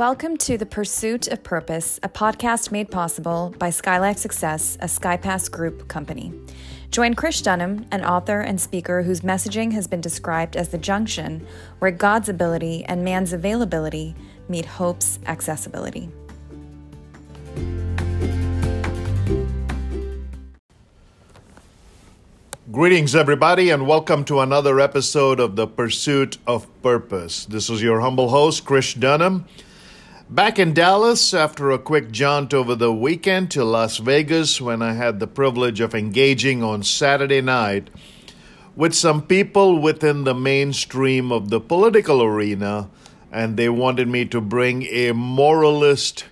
[0.00, 5.50] Welcome to The Pursuit of Purpose, a podcast made possible by Skylife Success, a SkyPass
[5.50, 6.32] Group company.
[6.90, 11.46] Join Krish Dhanam, an author and speaker whose messaging has been described as the junction
[11.80, 14.14] where God's ability and man's availability
[14.48, 16.08] meet hope's accessibility.
[22.72, 27.44] Greetings, everybody, and welcome to another episode of The Pursuit of Purpose.
[27.44, 29.44] This is your humble host, Krish Dhanam.
[30.30, 34.92] Back in Dallas after a quick jaunt over the weekend to Las Vegas when I
[34.92, 37.90] had the privilege of engaging on Saturday night
[38.76, 42.90] with some people within the mainstream of the political arena,
[43.32, 46.26] and they wanted me to bring a moralist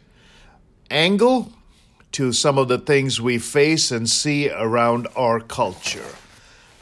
[0.92, 1.52] angle
[2.12, 6.06] to some of the things we face and see around our culture.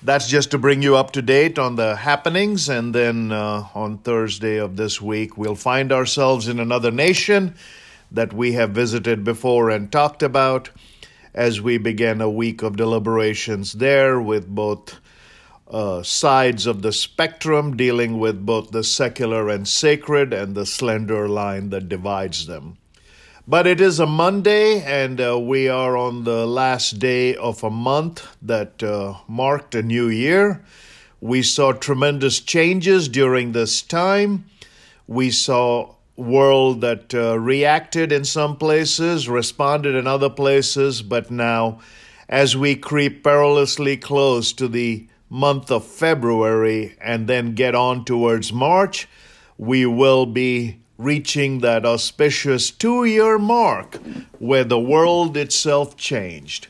[0.06, 2.68] That's just to bring you up to date on the happenings.
[2.68, 7.56] And then uh, on Thursday of this week, we'll find ourselves in another nation
[8.12, 10.70] that we have visited before and talked about
[11.34, 14.94] as we begin a week of deliberations there with both
[15.68, 21.28] uh, sides of the spectrum, dealing with both the secular and sacred and the slender
[21.28, 22.78] line that divides them.
[23.48, 27.70] But it is a Monday, and uh, we are on the last day of a
[27.70, 30.64] month that uh, marked a new year.
[31.20, 34.46] We saw tremendous changes during this time.
[35.06, 41.78] We saw world that uh, reacted in some places, responded in other places, but now,
[42.28, 48.52] as we creep perilously close to the month of February and then get on towards
[48.52, 49.08] March,
[49.56, 53.98] we will be reaching that auspicious two year mark
[54.38, 56.68] where the world itself changed.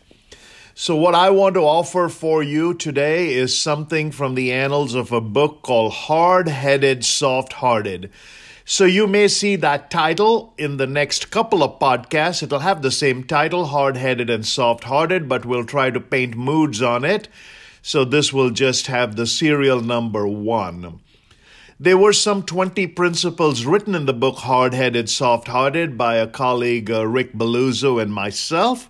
[0.79, 5.11] So, what I want to offer for you today is something from the annals of
[5.11, 8.11] a book called Hard Headed, Soft Hearted.
[8.67, 12.42] So, you may see that title in the next couple of podcasts.
[12.42, 16.36] It'll have the same title, Hard Headed and Soft Hearted, but we'll try to paint
[16.36, 17.29] moods on it.
[17.81, 21.01] So, this will just have the serial number one.
[21.79, 26.27] There were some 20 principles written in the book Hard Headed, Soft Hearted by a
[26.27, 28.89] colleague, uh, Rick Belluzzo, and myself.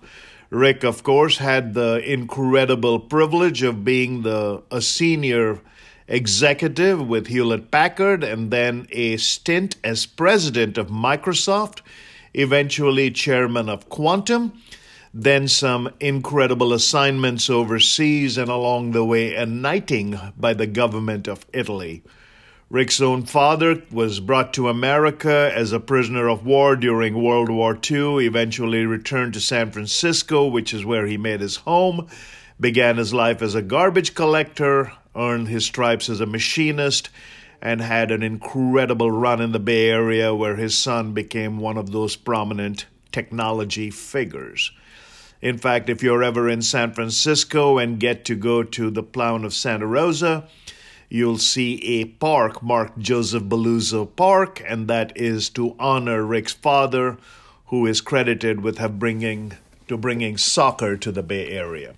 [0.49, 5.59] Rick, of course, had the incredible privilege of being the a senior
[6.07, 11.81] executive with Hewlett Packard and then a stint as president of Microsoft,
[12.33, 14.53] eventually chairman of Quantum,
[15.13, 21.45] then some incredible assignments overseas, and along the way, a knighting by the government of
[21.51, 22.01] Italy.
[22.69, 27.79] Rick's own father was brought to America as a prisoner of war during World War
[27.89, 32.09] II, eventually returned to San Francisco, which is where he made his home,
[32.59, 37.09] began his life as a garbage collector, earned his stripes as a machinist,
[37.61, 41.93] and had an incredible run in the Bay Area where his son became one of
[41.93, 44.73] those prominent technology figures.
[45.41, 49.45] In fact, if you're ever in San Francisco and get to go to the Plough
[49.45, 50.49] of Santa Rosa,
[51.09, 57.17] you'll see a park marked Joseph Belluzzo Park, and that is to honor Rick's father,
[57.67, 59.53] who is credited with have bringing
[59.87, 61.95] to bringing soccer to the Bay Area.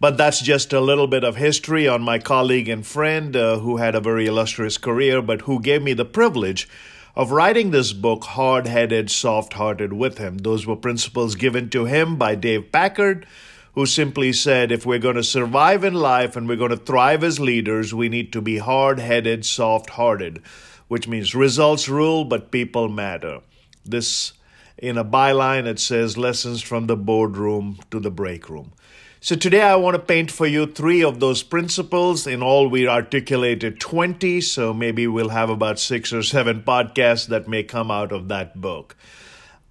[0.00, 3.78] But that's just a little bit of history on my colleague and friend uh, who
[3.78, 6.68] had a very illustrious career, but who gave me the privilege
[7.16, 10.38] of writing this book, Hard Headed, Soft Hearted, with him.
[10.38, 13.26] Those were principles given to him by Dave Packard
[13.74, 17.22] who simply said if we're going to survive in life and we're going to thrive
[17.22, 20.42] as leaders, we need to be hard headed, soft hearted,
[20.88, 23.40] which means results rule, but people matter.
[23.84, 24.32] This,
[24.76, 28.72] in a byline, it says lessons from the boardroom to the break room.
[29.20, 32.24] So today I want to paint for you three of those principles.
[32.24, 37.48] In all, we articulated 20, so maybe we'll have about six or seven podcasts that
[37.48, 38.94] may come out of that book.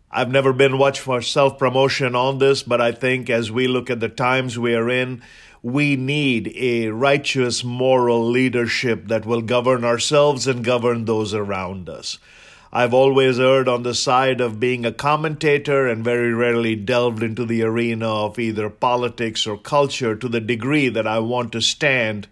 [0.09, 3.89] I've never been much for self promotion on this, but I think as we look
[3.89, 5.21] at the times we are in,
[5.61, 12.19] we need a righteous moral leadership that will govern ourselves and govern those around us.
[12.71, 17.45] I've always erred on the side of being a commentator and very rarely delved into
[17.45, 22.27] the arena of either politics or culture to the degree that I want to stand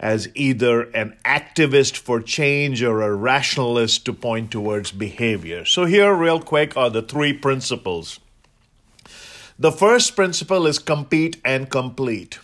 [0.00, 5.64] as either an activist for change or a rationalist to point towards behavior.
[5.64, 8.20] So, here, real quick, are the three principles.
[9.58, 12.38] The first principle is compete and complete.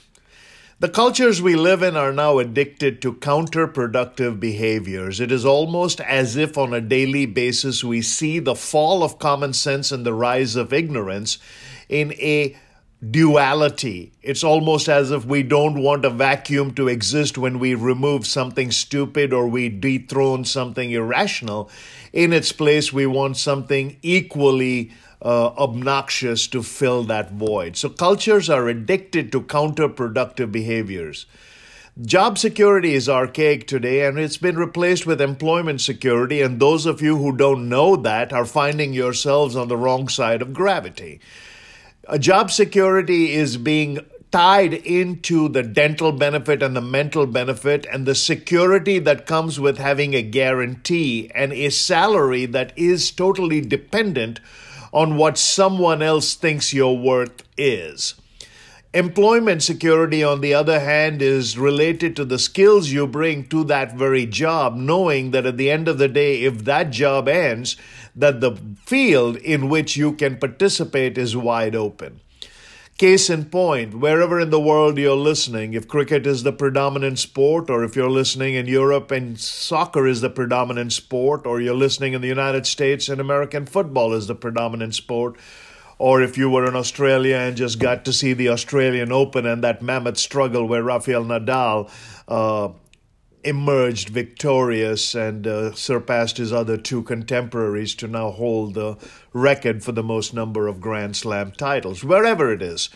[0.80, 5.20] The cultures we live in are now addicted to counterproductive behaviors.
[5.20, 9.52] It is almost as if on a daily basis we see the fall of common
[9.52, 11.38] sense and the rise of ignorance
[11.88, 12.56] in a
[13.10, 14.12] duality.
[14.22, 18.70] It's almost as if we don't want a vacuum to exist when we remove something
[18.70, 21.70] stupid or we dethrone something irrational.
[22.12, 27.76] In its place, we want something equally uh, obnoxious to fill that void.
[27.76, 31.26] So cultures are addicted to counterproductive behaviors.
[32.00, 36.42] Job security is archaic today and it's been replaced with employment security.
[36.42, 40.42] And those of you who don't know that are finding yourselves on the wrong side
[40.42, 41.20] of gravity.
[42.08, 48.04] A job security is being tied into the dental benefit and the mental benefit and
[48.04, 54.40] the security that comes with having a guarantee and a salary that is totally dependent
[54.92, 58.14] on what someone else thinks your worth is.
[58.94, 63.96] Employment security, on the other hand, is related to the skills you bring to that
[63.96, 67.76] very job, knowing that at the end of the day, if that job ends,
[68.14, 68.56] that the
[68.86, 72.20] field in which you can participate is wide open.
[72.96, 77.68] Case in point, wherever in the world you're listening, if cricket is the predominant sport,
[77.68, 82.12] or if you're listening in Europe and soccer is the predominant sport, or you're listening
[82.12, 85.34] in the United States and American football is the predominant sport,
[85.98, 89.62] or if you were in Australia and just got to see the Australian Open and
[89.62, 91.90] that mammoth struggle where Rafael Nadal
[92.28, 92.72] uh,
[93.44, 98.96] emerged victorious and uh, surpassed his other two contemporaries to now hold the
[99.32, 102.88] record for the most number of Grand Slam titles, wherever it is.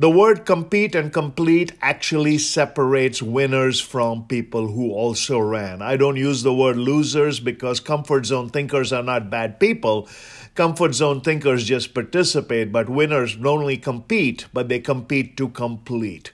[0.00, 5.82] The word compete and complete actually separates winners from people who also ran.
[5.82, 10.08] I don't use the word losers because comfort zone thinkers are not bad people.
[10.54, 16.32] Comfort zone thinkers just participate, but winners not only compete, but they compete to complete.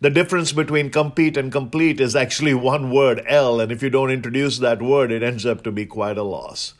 [0.00, 4.12] The difference between compete and complete is actually one word, L, and if you don't
[4.12, 6.72] introduce that word, it ends up to be quite a loss.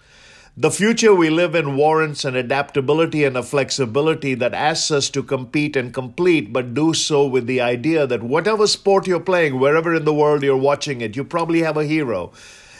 [0.56, 5.24] The future we live in warrants an adaptability and a flexibility that asks us to
[5.24, 9.92] compete and complete, but do so with the idea that whatever sport you're playing, wherever
[9.92, 12.30] in the world you're watching it, you probably have a hero.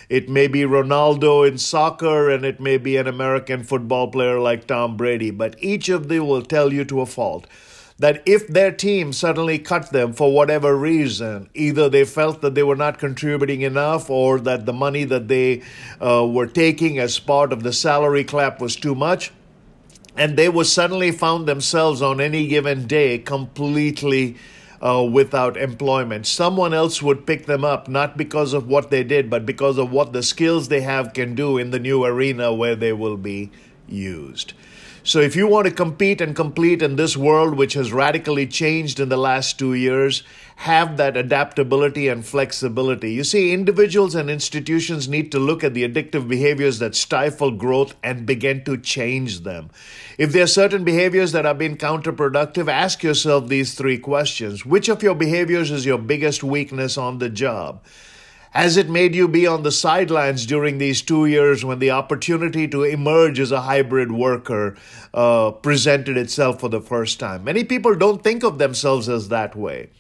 [0.09, 4.69] It may be Ronaldo in soccer and it may be an American football player like
[4.69, 7.49] Tom Brady, but each of them will tell you to a fault
[7.99, 12.63] that if their team suddenly cut them for whatever reason, either they felt that they
[12.63, 15.63] were not contributing enough or that the money that they
[16.01, 19.31] uh, were taking as part of the salary cap was too much,
[20.17, 24.37] and they would suddenly found themselves on any given day completely
[24.85, 26.27] uh, without employment.
[26.27, 29.93] Someone else would pick them up, not because of what they did, but because of
[29.93, 33.51] what the skills they have can do in the new arena where they will be
[33.89, 34.53] used.
[35.07, 38.99] So, if you want to compete and complete in this world, which has radically changed
[38.99, 40.23] in the last two years,
[40.57, 43.13] have that adaptability and flexibility.
[43.13, 47.95] You see, individuals and institutions need to look at the addictive behaviors that stifle growth
[48.03, 49.69] and begin to change them.
[50.17, 54.89] If there are certain behaviors that have been counterproductive, ask yourself these three questions Which
[54.89, 57.83] of your behaviors is your biggest weakness on the job?
[58.55, 62.69] Has it made you be on the sidelines during these two years when the opportunity
[62.69, 64.77] to emerge as a hybrid worker
[65.13, 67.43] uh, presented itself for the first time?
[67.43, 69.91] Many people don't think of themselves as that way.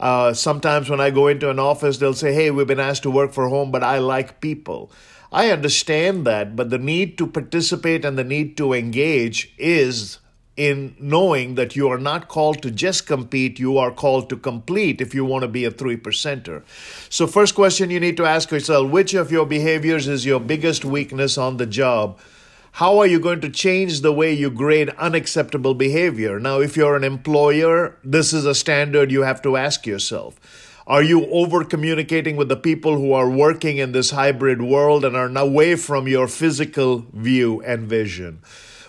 [0.00, 3.10] Uh, sometimes when I go into an office, they'll say, Hey, we've been asked to
[3.10, 4.90] work for home, but I like people.
[5.30, 10.16] I understand that, but the need to participate and the need to engage is
[10.56, 15.00] in knowing that you are not called to just compete, you are called to complete
[15.00, 16.62] if you want to be a three percenter.
[17.08, 20.84] So, first question you need to ask yourself which of your behaviors is your biggest
[20.84, 22.18] weakness on the job?
[22.76, 26.40] How are you going to change the way you grade unacceptable behavior?
[26.40, 30.40] Now, if you're an employer, this is a standard you have to ask yourself.
[30.86, 35.16] Are you over communicating with the people who are working in this hybrid world and
[35.16, 38.40] are away from your physical view and vision?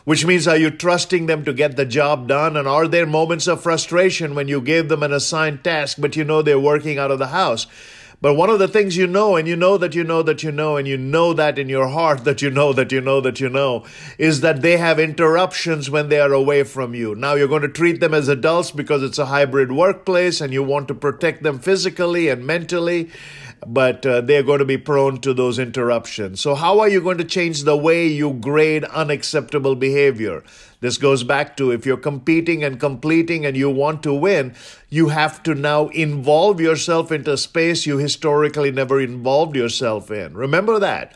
[0.05, 2.57] Which means, are you trusting them to get the job done?
[2.57, 6.25] And are there moments of frustration when you gave them an assigned task, but you
[6.25, 7.67] know they're working out of the house?
[8.23, 10.51] But one of the things you know, and you know that you know that you
[10.53, 13.41] know, and you know that in your heart that you know that you know that
[13.41, 13.83] you know,
[14.17, 17.15] is that they have interruptions when they are away from you.
[17.15, 20.63] Now you're going to treat them as adults because it's a hybrid workplace and you
[20.63, 23.09] want to protect them physically and mentally
[23.67, 26.41] but uh, they're going to be prone to those interruptions.
[26.41, 30.43] So, how are you going to change the way you grade unacceptable behavior?
[30.81, 34.53] This goes back to if you're competing and completing and you want to win,
[34.89, 40.35] you have to now involve yourself into space you historically never involved yourself in.
[40.35, 41.13] Remember that.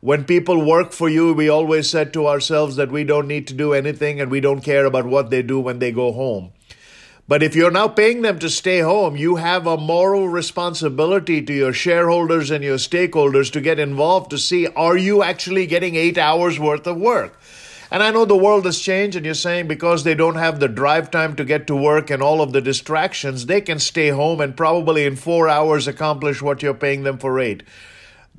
[0.00, 3.54] When people work for you, we always said to ourselves that we don't need to
[3.54, 6.52] do anything and we don't care about what they do when they go home.
[7.28, 11.52] But if you're now paying them to stay home, you have a moral responsibility to
[11.52, 16.16] your shareholders and your stakeholders to get involved to see are you actually getting eight
[16.16, 17.38] hours worth of work?
[17.90, 20.68] And I know the world has changed, and you're saying because they don't have the
[20.68, 24.40] drive time to get to work and all of the distractions, they can stay home
[24.40, 27.62] and probably in four hours accomplish what you're paying them for eight.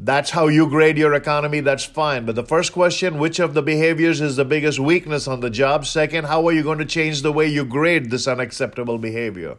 [0.02, 2.26] That's how you grade your economy, that's fine.
[2.26, 5.86] But the first question which of the behaviors is the biggest weakness on the job?
[5.86, 9.58] Second, how are you going to change the way you grade this unacceptable behavior?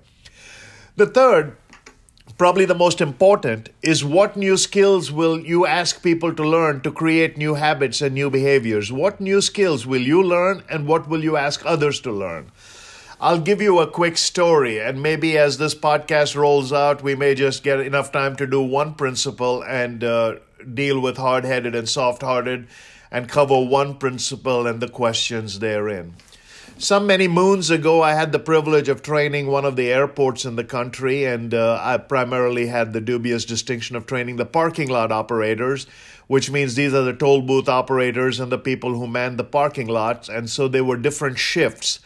[0.96, 1.58] The third,
[2.38, 6.90] probably the most important, is what new skills will you ask people to learn to
[6.90, 8.90] create new habits and new behaviors?
[8.90, 12.50] What new skills will you learn and what will you ask others to learn?
[13.22, 17.34] I'll give you a quick story, and maybe as this podcast rolls out, we may
[17.34, 20.36] just get enough time to do one principle and uh,
[20.72, 22.66] deal with hard headed and soft hearted
[23.10, 26.14] and cover one principle and the questions therein.
[26.78, 30.56] Some many moons ago, I had the privilege of training one of the airports in
[30.56, 35.12] the country, and uh, I primarily had the dubious distinction of training the parking lot
[35.12, 35.86] operators,
[36.26, 39.88] which means these are the toll booth operators and the people who man the parking
[39.88, 40.30] lots.
[40.30, 42.00] And so they were different shifts.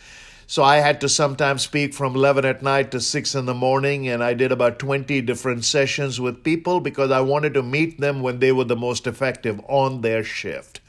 [0.47, 4.09] So I had to sometimes speak from 11 at night to 6 in the morning,
[4.09, 8.21] and I did about 20 different sessions with people because I wanted to meet them
[8.21, 10.81] when they were the most effective on their shift.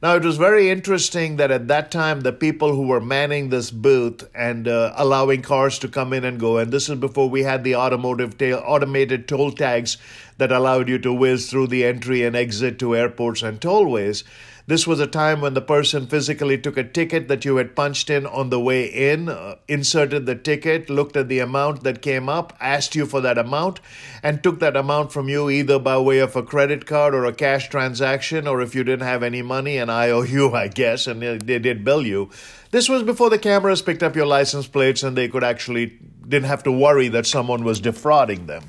[0.00, 3.72] Now, it was very interesting that at that time, the people who were manning this
[3.72, 7.42] booth and uh, allowing cars to come in and go, and this is before we
[7.42, 9.96] had the automotive ta- automated toll tags
[10.36, 14.22] that allowed you to whiz through the entry and exit to airports and tollways.
[14.68, 18.10] This was a time when the person physically took a ticket that you had punched
[18.10, 22.28] in on the way in, uh, inserted the ticket, looked at the amount that came
[22.28, 23.80] up, asked you for that amount,
[24.22, 27.32] and took that amount from you either by way of a credit card or a
[27.32, 31.58] cash transaction, or if you didn't have any money, an IOU, I guess, and they
[31.58, 32.28] did bill you.
[32.70, 35.98] This was before the cameras picked up your license plates and they could actually
[36.28, 38.64] didn't have to worry that someone was defrauding them.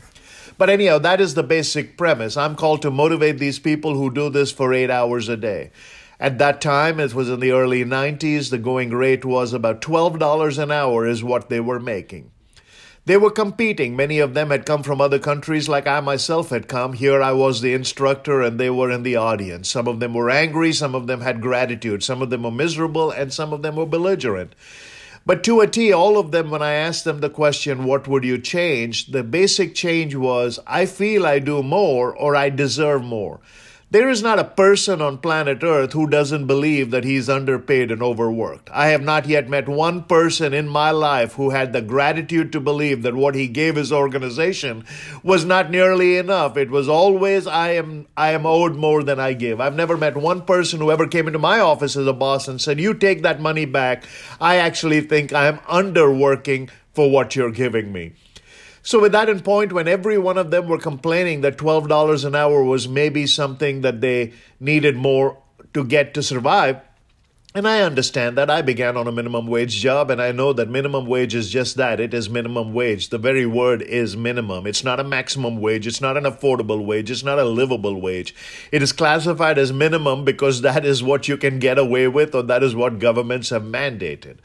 [0.59, 2.35] But anyhow, that is the basic premise.
[2.35, 5.71] I'm called to motivate these people who do this for eight hours a day.
[6.19, 10.61] At that time, it was in the early 90s, the going rate was about $12
[10.61, 12.31] an hour, is what they were making.
[13.05, 13.95] They were competing.
[13.95, 16.91] Many of them had come from other countries, like I myself had come.
[16.91, 19.69] Here I was the instructor, and they were in the audience.
[19.69, 23.11] Some of them were angry, some of them had gratitude, some of them were miserable,
[23.11, 24.55] and some of them were belligerent.
[25.25, 28.23] But to a T, all of them, when I asked them the question, what would
[28.23, 29.07] you change?
[29.07, 33.39] The basic change was, I feel I do more or I deserve more.
[33.91, 38.03] There is not a person on planet Earth who doesn't believe that he's underpaid and
[38.03, 38.69] overworked.
[38.71, 42.59] I have not yet met one person in my life who had the gratitude to
[42.59, 44.85] believe that what he gave his organization
[45.23, 46.55] was not nearly enough.
[46.55, 49.59] It was always I am I am owed more than I give.
[49.59, 52.61] I've never met one person who ever came into my office as a boss and
[52.61, 54.03] said, "You take that money back.
[54.39, 58.11] I actually think I am underworking for what you're giving me."
[58.89, 62.33] So, with that in point, when every one of them were complaining that $12 an
[62.33, 65.37] hour was maybe something that they needed more
[65.75, 66.81] to get to survive,
[67.53, 68.49] and I understand that.
[68.49, 71.77] I began on a minimum wage job, and I know that minimum wage is just
[71.77, 71.99] that.
[71.99, 73.09] It is minimum wage.
[73.09, 74.65] The very word is minimum.
[74.65, 75.85] It's not a maximum wage.
[75.85, 77.11] It's not an affordable wage.
[77.11, 78.33] It's not a livable wage.
[78.71, 82.41] It is classified as minimum because that is what you can get away with, or
[82.41, 84.37] that is what governments have mandated.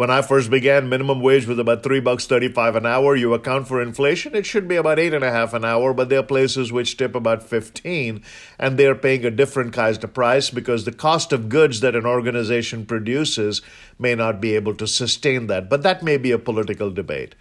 [0.00, 3.14] When I first began, minimum wage was about three bucks thirty-five an hour.
[3.14, 5.92] You account for inflation, it should be about eight and a half an hour.
[5.92, 8.22] But there are places which tip about fifteen,
[8.58, 12.06] and they're paying a different kind of price because the cost of goods that an
[12.06, 13.60] organization produces
[13.98, 15.68] may not be able to sustain that.
[15.68, 17.34] But that may be a political debate.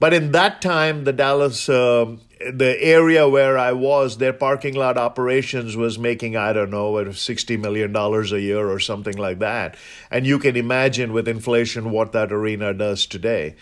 [0.00, 4.96] But in that time, the Dallas, uh, the area where I was, their parking lot
[4.96, 9.76] operations was making, I don't know, $60 million a year or something like that.
[10.10, 13.56] And you can imagine with inflation what that arena does today.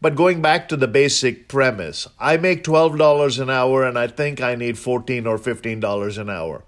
[0.00, 4.40] But going back to the basic premise, I make $12 an hour and I think
[4.40, 6.64] I need 14 or $15 an hour.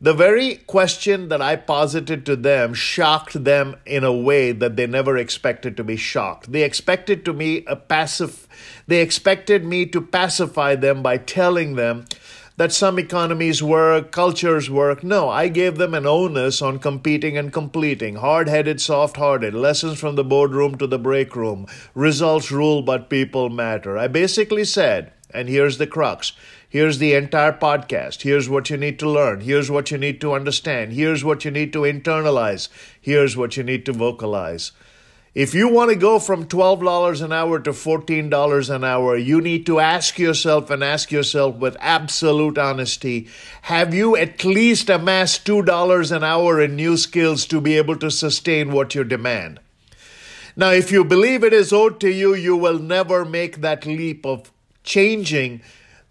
[0.00, 4.86] The very question that I posited to them shocked them in a way that they
[4.86, 6.52] never expected to be shocked.
[6.52, 8.46] They expected to me a passive
[8.86, 12.04] they expected me to pacify them by telling them
[12.56, 15.04] that some economies work, cultures work.
[15.04, 18.16] No, I gave them an onus on competing and completing.
[18.16, 21.66] Hard headed, soft hearted, lessons from the boardroom to the break room.
[21.94, 23.98] Results rule, but people matter.
[23.98, 26.32] I basically said, and here's the crux
[26.68, 28.22] Here's the entire podcast.
[28.22, 29.40] Here's what you need to learn.
[29.40, 30.92] Here's what you need to understand.
[30.92, 32.68] Here's what you need to internalize.
[33.00, 34.72] Here's what you need to vocalize.
[35.32, 39.64] If you want to go from $12 an hour to $14 an hour, you need
[39.66, 43.28] to ask yourself and ask yourself with absolute honesty
[43.62, 48.10] have you at least amassed $2 an hour in new skills to be able to
[48.10, 49.60] sustain what you demand?
[50.56, 54.26] Now, if you believe it is owed to you, you will never make that leap
[54.26, 54.50] of
[54.86, 55.60] changing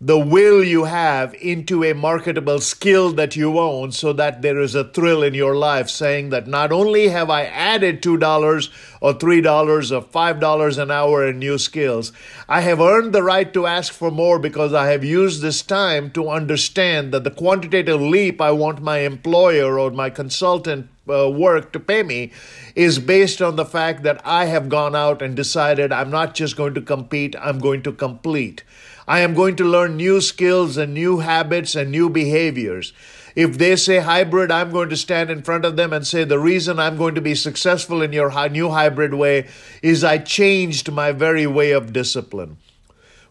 [0.02, 4.76] the will you have into a marketable skill that you own so that there is
[4.76, 9.92] a thrill in your life saying that not only have I added $2 or $3
[9.92, 12.12] or $5 an hour in new skills,
[12.50, 16.12] I have earned the right to ask for more because I have used this time
[16.12, 21.72] to understand that the quantitative leap I want my employer or my consultant uh, work
[21.72, 22.32] to pay me
[22.76, 26.58] is based on the fact that I have gone out and decided I'm not just
[26.58, 28.64] going to compete, I'm going to complete.
[29.08, 32.92] I am going to learn new skills and new habits and new behaviors.
[33.36, 36.40] If they say hybrid, I'm going to stand in front of them and say, the
[36.40, 39.48] reason I'm going to be successful in your new hybrid way
[39.82, 42.58] is I changed my very way of discipline.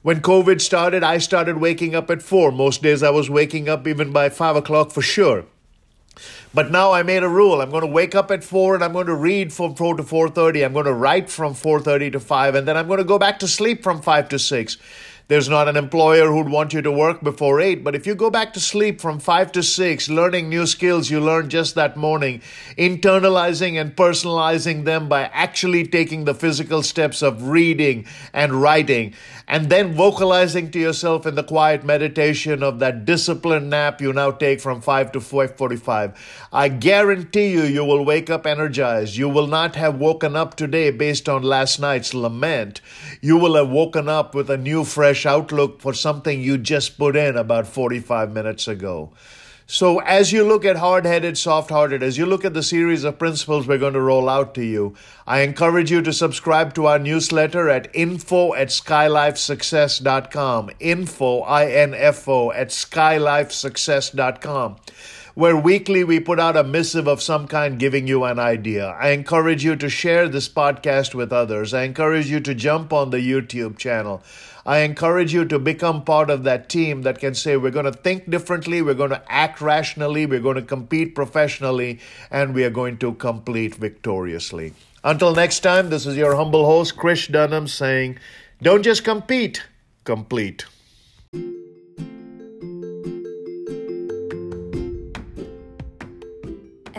[0.03, 2.53] When COVID started, I started waking up at four.
[2.53, 5.47] Most days I was waking up even by five o'clock for sure.
[6.53, 7.61] But now I made a rule.
[7.61, 10.05] I'm going to wake up at 4 and I'm going to read from 4 to
[10.05, 10.65] 4:30.
[10.65, 13.41] I'm going to write from 4:30 to 5 and then I'm going to go back
[13.41, 14.77] to sleep from 5 to 6.
[15.27, 18.29] There's not an employer who'd want you to work before 8, but if you go
[18.29, 22.43] back to sleep from 5 to 6, learning new skills you learned just that morning,
[22.77, 28.05] internalizing and personalizing them by actually taking the physical steps of reading
[28.35, 29.15] and writing,
[29.49, 34.31] and then vocalizing to yourself in the quiet meditation of that disciplined nap you now
[34.31, 36.13] take from 5 to 5:45,
[36.53, 39.17] I guarantee you you will wake up energized.
[39.17, 42.83] You will not have woken up today based on last night's lament.
[43.23, 46.99] You will have woken up with a new fresh fresh outlook for something you just
[46.99, 49.13] put in about 45 minutes ago.
[49.67, 53.05] So, as you look at hard headed, soft hearted, as you look at the series
[53.05, 54.95] of principles we're going to roll out to you,
[55.27, 60.71] I encourage you to subscribe to our newsletter at info at skylifesuccess.com.
[60.81, 64.77] Info, I N F O, at skylifesuccess.com
[65.35, 68.97] where weekly we put out a missive of some kind giving you an idea.
[69.01, 71.75] I encourage you to share this podcast with others.
[71.75, 74.23] I encourage you to jump on the YouTube channel.
[74.67, 77.93] I encourage you to become part of that team that can say, we're going to
[77.93, 82.71] think differently, we're going to act rationally, we're going to compete professionally, and we are
[82.71, 84.73] going to complete victoriously.
[85.03, 88.19] Until next time, this is your humble host, Krish Dhanam, saying,
[88.63, 89.63] don't just compete,
[90.05, 90.65] complete.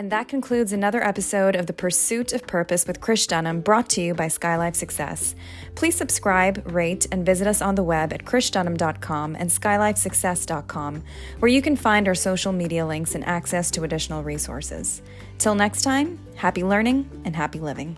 [0.06, 4.00] And that concludes another episode of The Pursuit of Purpose with Krish Dhanam, brought to
[4.00, 5.34] you by Skylife Success.
[5.74, 11.02] Please subscribe, rate, and visit us on the web at krishdhanam.com and skylifesuccess.com,
[11.40, 15.02] where you can find our social media links and access to additional resources.
[15.38, 17.96] Till next time, happy learning and happy living.